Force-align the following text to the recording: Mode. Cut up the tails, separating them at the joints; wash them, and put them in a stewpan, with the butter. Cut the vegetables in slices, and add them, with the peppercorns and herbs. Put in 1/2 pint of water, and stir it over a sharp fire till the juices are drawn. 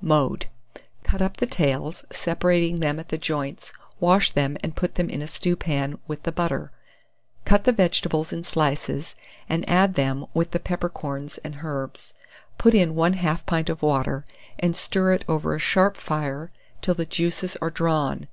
Mode. 0.00 0.46
Cut 1.02 1.20
up 1.20 1.38
the 1.38 1.46
tails, 1.46 2.04
separating 2.12 2.78
them 2.78 3.00
at 3.00 3.08
the 3.08 3.18
joints; 3.18 3.72
wash 3.98 4.30
them, 4.30 4.56
and 4.62 4.76
put 4.76 4.94
them 4.94 5.10
in 5.10 5.20
a 5.20 5.26
stewpan, 5.26 5.98
with 6.06 6.22
the 6.22 6.30
butter. 6.30 6.70
Cut 7.44 7.64
the 7.64 7.72
vegetables 7.72 8.32
in 8.32 8.44
slices, 8.44 9.16
and 9.48 9.68
add 9.68 9.94
them, 9.94 10.26
with 10.32 10.52
the 10.52 10.60
peppercorns 10.60 11.38
and 11.38 11.58
herbs. 11.64 12.14
Put 12.56 12.72
in 12.72 12.94
1/2 12.94 13.44
pint 13.46 13.68
of 13.68 13.82
water, 13.82 14.24
and 14.60 14.76
stir 14.76 15.10
it 15.12 15.24
over 15.26 15.56
a 15.56 15.58
sharp 15.58 15.96
fire 15.96 16.52
till 16.82 16.94
the 16.94 17.04
juices 17.04 17.56
are 17.60 17.70
drawn. 17.70 18.28